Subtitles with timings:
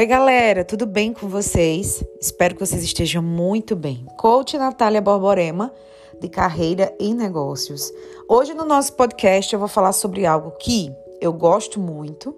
[0.00, 2.02] Oi, galera, tudo bem com vocês?
[2.18, 4.06] Espero que vocês estejam muito bem.
[4.16, 5.70] Coach Natália Borborema,
[6.18, 7.92] de Carreira e Negócios.
[8.26, 10.90] Hoje no nosso podcast eu vou falar sobre algo que
[11.20, 12.34] eu gosto muito,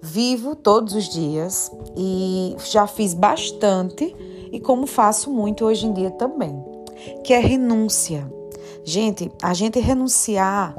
[0.00, 4.16] vivo todos os dias e já fiz bastante
[4.50, 6.58] e como faço muito hoje em dia também,
[7.22, 8.26] que é renúncia.
[8.84, 10.74] Gente, a gente renunciar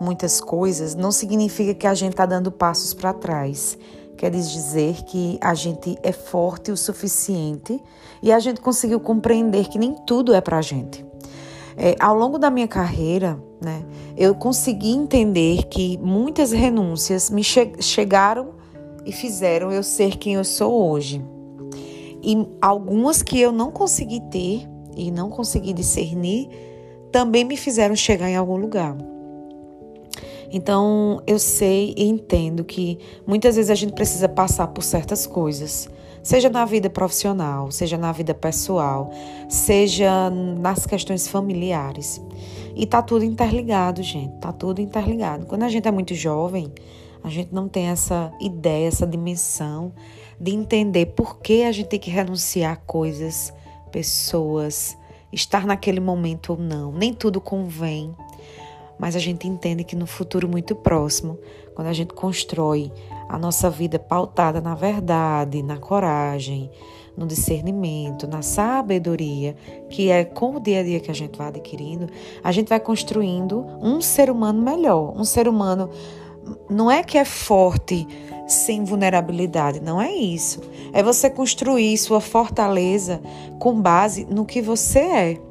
[0.00, 3.76] muitas coisas não significa que a gente está dando passos para trás
[4.20, 7.82] quer dizer que a gente é forte o suficiente
[8.22, 11.02] e a gente conseguiu compreender que nem tudo é para a gente.
[11.74, 13.82] É, ao longo da minha carreira, né,
[14.18, 18.50] eu consegui entender que muitas renúncias me che chegaram
[19.06, 21.24] e fizeram eu ser quem eu sou hoje.
[22.22, 26.50] E algumas que eu não consegui ter e não consegui discernir
[27.10, 28.94] também me fizeram chegar em algum lugar.
[30.52, 35.88] Então, eu sei e entendo que muitas vezes a gente precisa passar por certas coisas,
[36.22, 39.12] seja na vida profissional, seja na vida pessoal,
[39.48, 42.20] seja nas questões familiares.
[42.74, 45.46] E tá tudo interligado, gente, tá tudo interligado.
[45.46, 46.72] Quando a gente é muito jovem,
[47.22, 49.92] a gente não tem essa ideia, essa dimensão
[50.40, 53.52] de entender por que a gente tem que renunciar a coisas,
[53.92, 54.96] pessoas,
[55.32, 56.92] estar naquele momento ou não.
[56.92, 58.14] Nem tudo convém
[59.00, 61.38] mas a gente entende que no futuro muito próximo,
[61.74, 62.92] quando a gente constrói
[63.30, 66.70] a nossa vida pautada na verdade, na coragem,
[67.16, 69.56] no discernimento, na sabedoria,
[69.88, 72.08] que é com o dia a dia que a gente vai adquirindo,
[72.44, 75.88] a gente vai construindo um ser humano melhor, um ser humano
[76.68, 78.06] não é que é forte
[78.46, 80.60] sem vulnerabilidade, não é isso.
[80.92, 83.22] É você construir sua fortaleza
[83.58, 85.49] com base no que você é.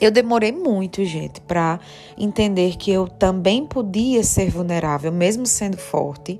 [0.00, 1.80] Eu demorei muito, gente, para
[2.16, 6.38] entender que eu também podia ser vulnerável, mesmo sendo forte,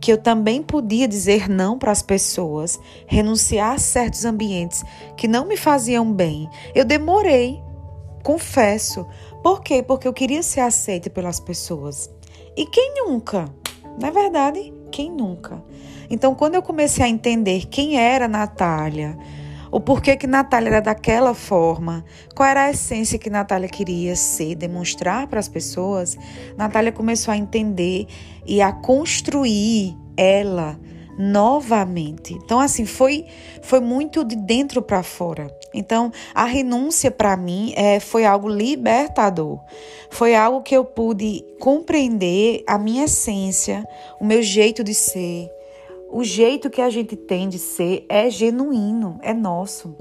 [0.00, 4.82] que eu também podia dizer não para as pessoas, renunciar a certos ambientes
[5.16, 6.48] que não me faziam bem.
[6.74, 7.62] Eu demorei,
[8.22, 9.06] confesso.
[9.42, 9.82] Por quê?
[9.82, 12.10] Porque eu queria ser aceita pelas pessoas.
[12.56, 13.44] E quem nunca?
[14.00, 14.72] Não é verdade?
[14.90, 15.62] Quem nunca?
[16.08, 19.18] Então, quando eu comecei a entender quem era Natália,
[19.74, 24.54] o porquê que Natália era daquela forma, qual era a essência que Natália queria ser,
[24.54, 26.16] demonstrar para as pessoas,
[26.56, 28.06] Natália começou a entender
[28.46, 30.78] e a construir ela
[31.18, 32.34] novamente.
[32.34, 33.26] Então assim, foi
[33.62, 35.52] foi muito de dentro para fora.
[35.74, 39.58] Então, a renúncia para mim é, foi algo libertador.
[40.08, 43.84] Foi algo que eu pude compreender a minha essência,
[44.20, 45.50] o meu jeito de ser,
[46.14, 49.96] o jeito que a gente tem de ser é genuíno, é nosso.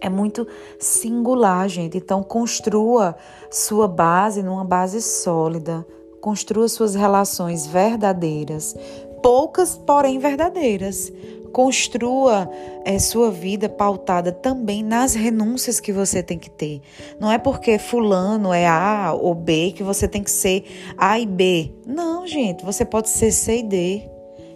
[0.00, 0.48] É muito
[0.78, 1.98] singular, gente.
[1.98, 3.14] Então, construa
[3.50, 5.86] sua base numa base sólida.
[6.22, 8.74] Construa suas relações verdadeiras,
[9.22, 11.12] poucas, porém verdadeiras.
[11.52, 12.50] Construa
[12.82, 16.80] é, sua vida pautada também nas renúncias que você tem que ter.
[17.20, 20.64] Não é porque fulano é A ou B que você tem que ser
[20.96, 21.74] A e B.
[21.86, 24.13] Não, gente, você pode ser C e D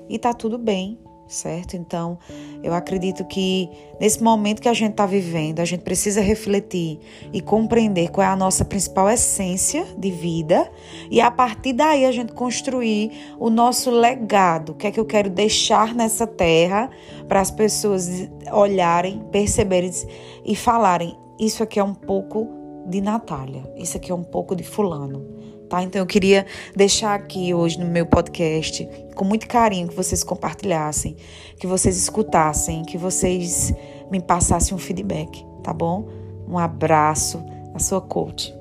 [0.08, 0.98] e tá tudo bem,
[1.28, 1.76] certo?
[1.76, 2.18] Então,
[2.62, 3.68] eu acredito que
[4.00, 6.98] nesse momento que a gente está vivendo, a gente precisa refletir
[7.32, 10.70] e compreender qual é a nossa principal essência de vida.
[11.10, 15.06] E a partir daí a gente construir o nosso legado, o que é que eu
[15.06, 16.90] quero deixar nessa terra
[17.28, 18.08] para as pessoas
[18.52, 19.90] olharem, perceberem
[20.44, 22.48] e falarem: isso aqui é um pouco
[22.86, 25.82] de Natália, isso aqui é um pouco de Fulano tá?
[25.82, 31.16] Então eu queria deixar aqui hoje no meu podcast, com muito carinho, que vocês compartilhassem,
[31.58, 33.72] que vocês escutassem, que vocês
[34.10, 36.08] me passassem um feedback, tá bom?
[36.48, 38.57] Um abraço, a sua coach.